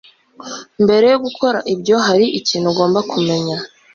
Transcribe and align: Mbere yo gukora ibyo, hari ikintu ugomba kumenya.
Mbere 0.83 1.05
yo 1.13 1.17
gukora 1.25 1.59
ibyo, 1.73 1.95
hari 2.07 2.25
ikintu 2.39 2.67
ugomba 2.69 2.99
kumenya. 3.11 3.57